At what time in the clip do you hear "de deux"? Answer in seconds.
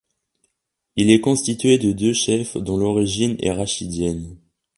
1.77-2.13